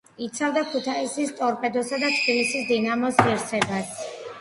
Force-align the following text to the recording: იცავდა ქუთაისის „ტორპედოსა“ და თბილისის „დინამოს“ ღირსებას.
იცავდა 0.27 0.63
ქუთაისის 0.71 1.35
„ტორპედოსა“ 1.43 2.01
და 2.07 2.11
თბილისის 2.17 2.69
„დინამოს“ 2.73 3.25
ღირსებას. 3.25 3.97